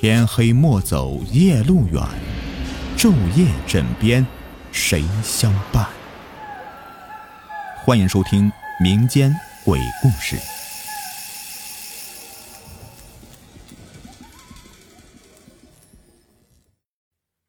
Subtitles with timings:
[0.00, 2.00] 天黑莫走夜路远，
[2.96, 4.24] 昼夜枕边
[4.70, 5.88] 谁相伴？
[7.84, 8.48] 欢迎收听
[8.80, 9.34] 民间
[9.64, 10.36] 鬼故事。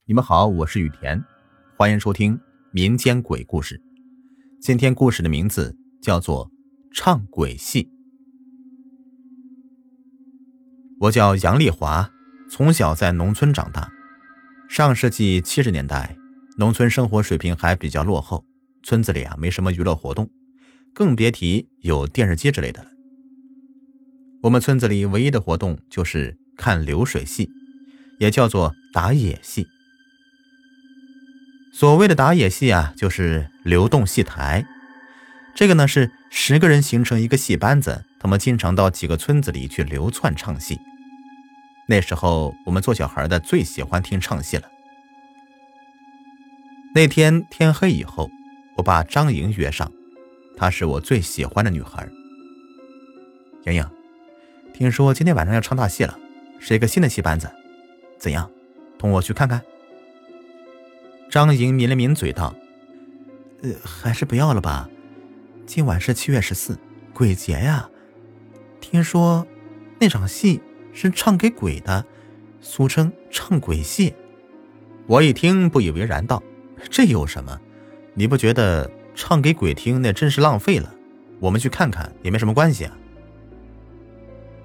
[0.05, 1.23] 你们好，我是雨田，
[1.77, 2.41] 欢迎收听
[2.71, 3.79] 民间鬼故事。
[4.59, 6.47] 今天故事的名字叫做
[6.95, 7.83] 《唱鬼戏》。
[11.01, 12.09] 我叫杨丽华，
[12.49, 13.91] 从小在农村长大。
[14.67, 16.15] 上世纪七十年代，
[16.57, 18.43] 农村生活水平还比较落后，
[18.83, 20.29] 村子里啊没什么娱乐活动，
[20.93, 22.89] 更别提有电视机之类的了。
[24.43, 27.49] 我们村子里唯一的活动就是看流水戏，
[28.19, 29.67] 也叫做打野戏。
[31.71, 34.65] 所谓的打野戏啊，就是流动戏台。
[35.55, 40.79] 这个呢是十个人形成一个戏班子，他们经常到几个村子里去流窜唱戏。
[41.89, 44.69] 那时候我们做小孩的最喜欢听唱戏了。
[46.93, 48.29] 那天天黑以后，
[48.77, 49.91] 我把张莹约上，
[50.55, 52.07] 她是我最喜欢的女孩。
[53.65, 53.83] 莹莹，
[54.71, 56.15] 听说今天晚上要唱大戏了，
[56.59, 57.49] 是一个新的戏班子，
[58.19, 58.47] 怎样，
[58.99, 59.59] 同我去看看？
[61.31, 62.53] 张莹抿了抿嘴道
[63.63, 64.87] ：“呃，还是不要了吧。
[65.65, 66.77] 今晚是七月十四，
[67.15, 67.89] 鬼节呀。
[68.79, 69.47] 听说
[69.99, 70.61] 那场戏……”
[70.93, 72.05] 是唱给鬼的，
[72.61, 74.13] 俗称唱鬼戏。
[75.07, 76.41] 我一听不以为然，道
[76.89, 77.59] ：“这有什么？
[78.13, 80.93] 你不觉得唱给鬼听那真是浪费了？
[81.39, 82.97] 我们去看看也没什么关系啊。”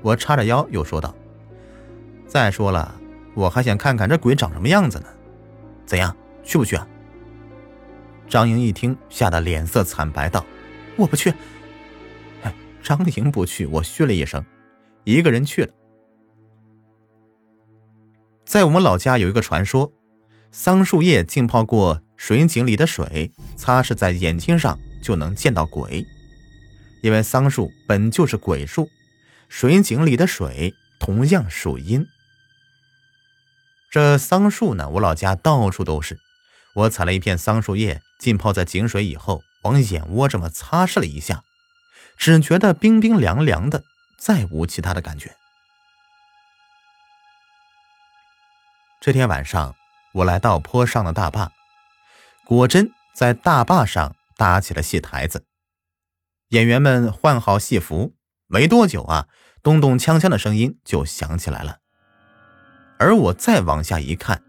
[0.03, 1.15] 我叉着腰又说道
[2.27, 2.95] ：“再说了，
[3.35, 5.07] 我还想看看这鬼长什么样子呢。
[5.87, 6.87] 怎样，去不去啊？”
[8.29, 10.45] 张莹一听，吓得脸色惨白，道
[10.97, 11.33] ：“我不去。”
[12.83, 14.45] 张莹不去，我嘘了一声，
[15.05, 15.73] 一个人去了。
[18.45, 19.93] 在我们老家有一个传说，
[20.53, 26.05] 桑树叶浸泡过水井里的水，擦拭在眼睛上就能见到鬼。
[27.03, 28.89] 因为桑树本就是鬼树，
[29.49, 32.07] 水井里的水同样属阴。
[33.91, 36.19] 这桑树呢，我老家到处都是。
[36.75, 41.43] 我采了一片桑树叶，浸泡在井水以后，往眼窝这么擦拭了一下，
[42.17, 43.85] 只觉得冰冰凉凉的，
[44.19, 45.35] 再无其他的感觉。
[49.05, 49.77] 这天晚上，
[50.15, 51.53] 我来到坡上的大坝，
[52.47, 55.45] 果真在大坝上搭起了戏台子。
[56.49, 58.15] 演员们换好戏服，
[58.47, 59.27] 没多久啊，
[59.63, 61.81] 咚咚锵锵的声音就响起来了。
[62.99, 64.43] 而我再往下一看，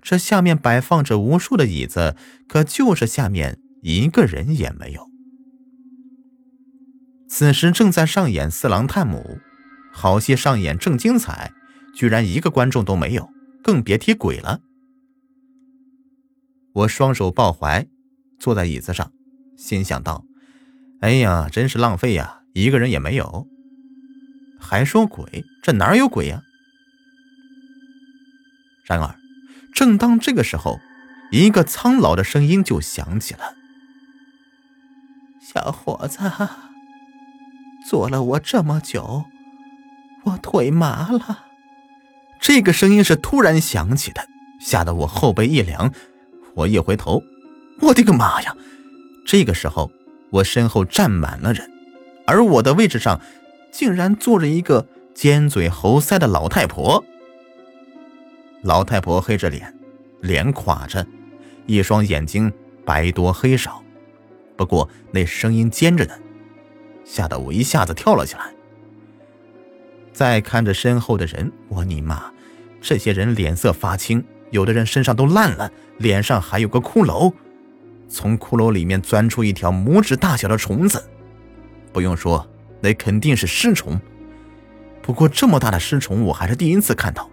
[0.00, 2.16] 这下面摆放着无数的椅子，
[2.48, 5.06] 可就是下面一个人也没有。
[7.28, 9.38] 此时正在上演《四郎探母》，
[9.92, 11.52] 好戏上演正精彩，
[11.94, 13.33] 居然一个观众都没有。
[13.64, 14.60] 更别提鬼了。
[16.74, 17.86] 我双手抱怀，
[18.38, 19.10] 坐在椅子上，
[19.56, 20.26] 心想道
[21.00, 23.48] ：“哎呀，真是浪费呀，一个人也没有。
[24.60, 26.42] 还说鬼，这哪有鬼呀？”
[28.84, 29.16] 然而，
[29.72, 30.78] 正当这个时候，
[31.32, 33.54] 一个苍老的声音就响起了
[35.40, 36.18] ：“小伙子，
[37.88, 39.24] 坐了我这么久，
[40.24, 41.46] 我腿麻了。”
[42.46, 44.20] 这个声音是突然响起的，
[44.60, 45.90] 吓得我后背一凉。
[46.52, 47.22] 我一回头，
[47.80, 48.54] 我的个妈呀！
[49.24, 49.90] 这个时候，
[50.28, 51.66] 我身后站满了人，
[52.26, 53.18] 而我的位置上
[53.72, 57.02] 竟然坐着一个尖嘴猴腮的老太婆。
[58.60, 59.74] 老太婆黑着脸，
[60.20, 61.06] 脸垮着，
[61.64, 62.52] 一双眼睛
[62.84, 63.82] 白多黑少。
[64.54, 66.12] 不过那声音尖着呢，
[67.06, 68.52] 吓得我一下子跳了起来。
[70.12, 72.30] 再看着身后的人，我尼玛！
[72.84, 77.32] 这些人脸色发青，有的人身上都烂了，脸上还有个骷髅。
[78.10, 81.02] 从骷髅里面钻出一条拇指大小的虫子，
[81.94, 82.46] 不用说，
[82.82, 83.98] 那肯定是尸虫。
[85.00, 87.30] 不过这么大的尸虫，我还是第一次看到。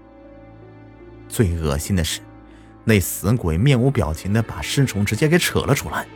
[1.27, 2.21] 最恶心的是，
[2.85, 6.07] 那死鬼面无表情的把尸虫直接给扯了出来。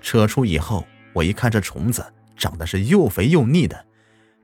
[0.00, 2.04] 扯出以后，我一看这虫子
[2.36, 3.84] 长得是又肥又腻的，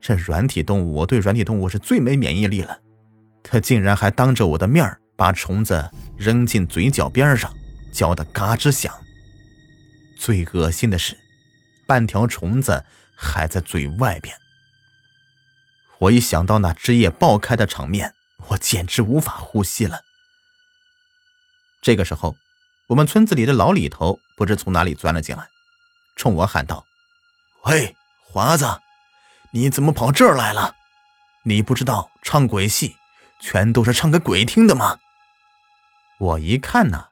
[0.01, 2.77] 这软体动物，我对软体动物是最没免疫力了。
[3.43, 7.53] 他竟然还当着我的面把虫子扔进嘴角边上，
[7.91, 8.93] 嚼得嘎吱响。
[10.17, 11.17] 最恶心的是，
[11.87, 14.35] 半条虫子还在嘴外边。
[15.99, 18.13] 我一想到那汁液爆开的场面，
[18.47, 20.01] 我简直无法呼吸了。
[21.81, 22.35] 这个时候，
[22.87, 25.47] 我们村子里的老李头不知从哪里钻了进来，
[26.15, 26.85] 冲我喊道
[27.65, 27.95] ：“喂，
[28.25, 28.65] 华子，
[29.51, 30.75] 你怎么跑这儿来了？
[31.43, 32.95] 你不知道唱鬼戏？”
[33.39, 34.99] 全都是唱给鬼听的吗？
[36.19, 37.05] 我一看呢，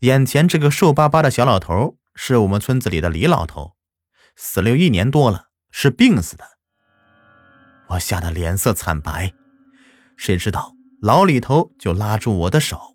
[0.00, 3.72] 眼前这个瘦巴巴的小老头是我们村子里的李老头，
[4.36, 6.44] 死了有一年多了，是病死的。
[7.88, 9.32] 我吓得脸色惨白，
[10.16, 12.94] 谁知道老李头就拉住我的手，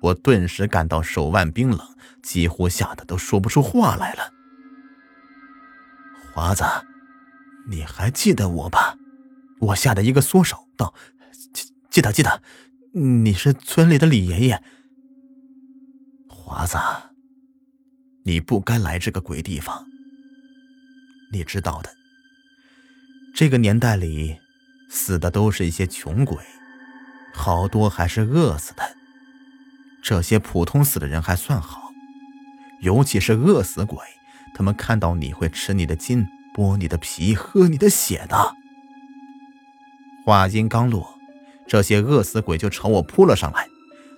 [0.00, 1.80] 我顿时感到手腕冰冷，
[2.22, 4.32] 几乎吓得都说不出话来了。
[6.32, 6.64] 华子，
[7.68, 8.96] 你还记得我吧？
[9.58, 10.92] 我吓得一个缩手，道
[11.96, 12.42] ：“记得记得，
[12.92, 14.62] 你是村里的李爷爷。”
[16.28, 16.76] 华子，
[18.24, 19.86] 你不该来这个鬼地方。
[21.32, 21.88] 你知道的，
[23.34, 24.36] 这个年代里
[24.90, 26.36] 死的都是一些穷鬼，
[27.32, 28.82] 好多还是饿死的。
[30.02, 31.90] 这些普通死的人还算好，
[32.82, 33.98] 尤其是饿死鬼。
[34.54, 38.54] 他们看到你会吃你的筋、剥你的皮、喝你的血的。
[40.26, 41.15] 话音刚落，
[41.66, 43.68] 这些饿死鬼就朝我扑了上来。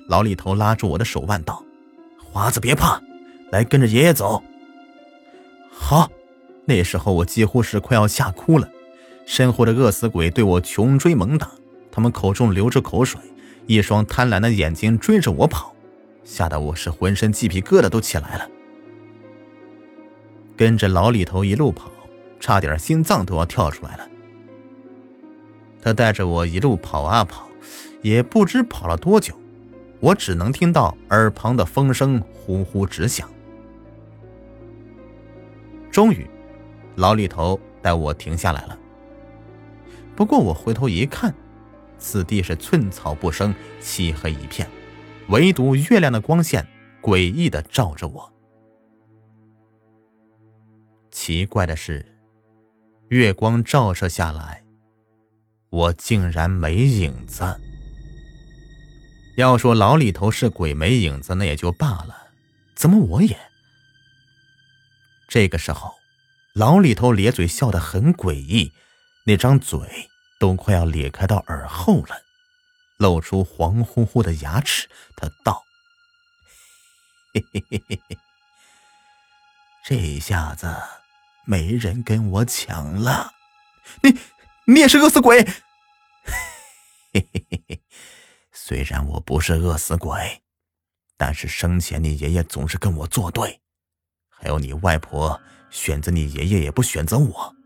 [0.07, 1.63] 老李头拉住我的手腕道
[2.19, 3.01] ：“华子，别怕，
[3.51, 4.43] 来跟着爷爷走。”
[5.71, 6.11] 好，
[6.65, 8.69] 那时候我几乎是快要吓哭了。
[9.27, 11.51] 身后的饿死鬼对我穷追猛打，
[11.93, 13.21] 他们口中流着口水，
[13.67, 15.75] 一双贪婪的眼睛追着我跑，
[16.25, 18.49] 吓得我是浑身鸡皮疙瘩都起来了。
[20.57, 21.91] 跟着老李头一路跑，
[22.41, 24.09] 差点心脏都要跳出来了。
[25.89, 27.49] 他带着我一路跑啊跑，
[28.03, 29.35] 也不知跑了多久，
[30.01, 33.27] 我只能听到耳旁的风声呼呼直响。
[35.91, 36.29] 终于，
[36.97, 38.79] 老李头带我停下来了。
[40.15, 41.35] 不过我回头一看，
[41.97, 44.69] 此地是寸草不生，漆黑一片，
[45.31, 46.67] 唯独月亮的光线
[47.01, 48.31] 诡异的照着我。
[51.11, 52.05] 奇怪的是，
[53.09, 54.63] 月光照射下来，
[55.71, 57.61] 我竟然没影子。
[59.37, 62.29] 要说老李头是鬼没影子，那也就罢了，
[62.75, 63.39] 怎么我也？
[65.29, 65.95] 这个时候，
[66.55, 68.73] 老李头咧嘴笑得很诡异，
[69.25, 70.09] 那张嘴
[70.41, 72.23] 都快要咧开到耳后了，
[72.97, 74.89] 露出黄乎乎的牙齿。
[75.17, 75.63] 他道
[77.35, 78.19] ：“嘿嘿嘿嘿嘿，
[79.85, 80.75] 这下子。”
[81.45, 83.33] 没人跟我抢了，
[84.03, 84.11] 你
[84.71, 85.43] 你也是饿死鬼。
[87.15, 87.81] 嘿嘿嘿嘿，
[88.53, 90.43] 虽然我不是饿死鬼，
[91.17, 93.63] 但是生前你爷爷总是跟我作对，
[94.29, 97.57] 还有你外婆选择你爷爷也不选择我，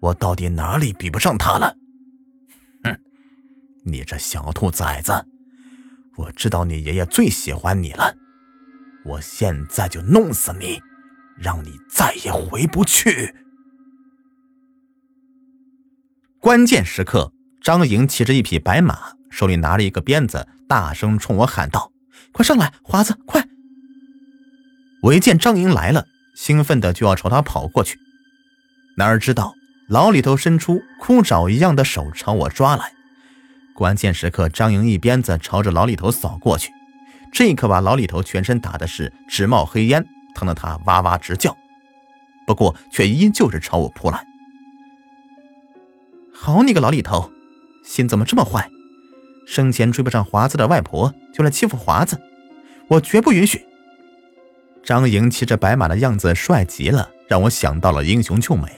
[0.00, 1.76] 我到底哪里比不上他了？
[2.84, 2.98] 哼，
[3.84, 5.12] 你这小兔崽子，
[6.16, 8.16] 我知道你爷爷最喜欢你了，
[9.04, 10.80] 我现在就弄死你！
[11.36, 13.45] 让你再也回不去。
[16.46, 18.96] 关键时刻，张莹骑着一匹白马，
[19.30, 21.90] 手里拿着一个鞭子，大声冲我喊道
[22.30, 23.44] ：“快上来，华子，快！”
[25.02, 26.06] 我一见张莹来了，
[26.36, 27.98] 兴奋的就要朝他跑过去，
[28.96, 29.54] 哪知道
[29.88, 32.92] 老李头伸出枯爪一样的手朝我抓来。
[33.74, 36.70] 关键时刻，张莹一鞭子朝着老李头扫过去，
[37.32, 40.06] 这可把老李头全身打的是直冒黑烟。
[40.32, 41.56] 疼得他哇哇直叫，
[42.46, 44.24] 不过却依旧是朝我扑来。
[46.46, 47.32] 好你个老李头，
[47.82, 48.70] 心怎么这么坏？
[49.48, 52.16] 生前追不上华子的外婆，就来欺负华子，
[52.86, 53.66] 我绝不允许！
[54.84, 58.68] 张莹骑着白马的样子帅极了，让我想到了英雄救美。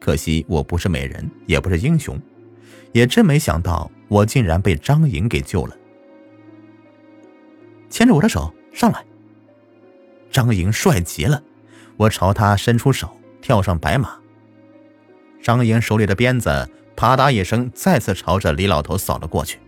[0.00, 2.16] 可惜我不是美人，也不是英雄，
[2.92, 5.76] 也真没想到我竟然被张莹给救了。
[7.90, 9.04] 牵着我的手上来。
[10.30, 11.42] 张莹帅极了，
[11.96, 14.14] 我朝他伸出手，跳上白马。
[15.42, 19.58] 张莹手里的鞭子啪嗒一声，再次朝着李老头扫了过去。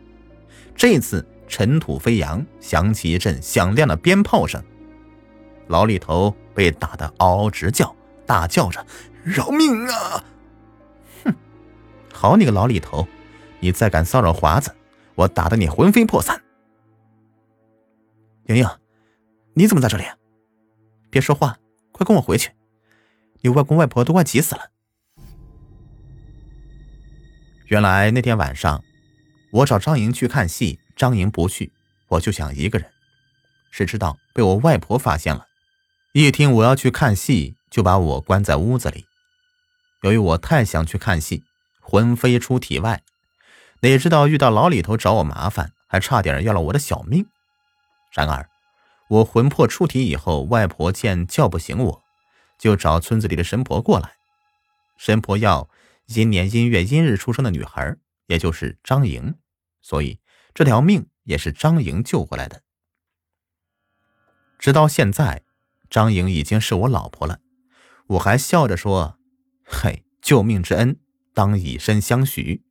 [0.75, 4.62] 这次尘土飞扬，响起一阵响亮的鞭炮声。
[5.68, 8.85] 老李头被打得嗷嗷直叫，大叫着
[9.25, 10.25] ：“饶命啊！”
[11.25, 11.35] 哼，
[12.12, 13.06] 好你个老李头，
[13.61, 14.75] 你再敢骚扰华子，
[15.14, 16.40] 我打得你魂飞魄散！
[18.47, 18.68] 莹莹，
[19.54, 20.04] 你怎么在这里？
[21.11, 21.59] 别说话，
[21.90, 22.50] 快跟我回去！
[23.40, 24.71] 你外公外婆都快急死了。
[27.66, 28.85] 原来那天晚上，
[29.50, 31.73] 我找张莹去看戏，张莹不去，
[32.08, 32.88] 我就想一个人。
[33.73, 35.46] 谁知道被我外婆发现了，
[36.12, 39.04] 一听我要去看戏，就把我关在屋子里。
[40.02, 41.42] 由于我太想去看戏，
[41.80, 43.02] 魂飞出体外，
[43.80, 47.26] 哪知道遇到老李头找我麻烦，还差点要了我的小命。
[48.12, 48.49] 然而。
[49.08, 52.02] 我魂魄出体以后，外婆见叫不醒我，
[52.58, 54.14] 就找村子里的神婆过来。
[54.99, 55.68] 神婆要
[56.06, 57.96] 阴年阴月阴日出生的女孩，
[58.26, 59.34] 也就是张莹，
[59.80, 60.20] 所以
[60.54, 62.62] 这条命也是张莹救回来的。
[64.58, 65.44] 直到现在，
[65.90, 67.40] 张莹已经是我老婆了，
[68.06, 69.18] 我还笑着说
[69.64, 70.98] ：“嘿，救命之恩，
[71.34, 72.64] 当以身相许。”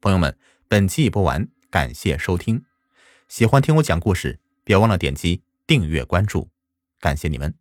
[0.00, 0.36] 朋友们，
[0.68, 2.64] 本期已播完，感谢收听。
[3.28, 6.50] 喜欢听我讲故事，别忘了点击订阅关注，
[6.98, 7.59] 感谢你们。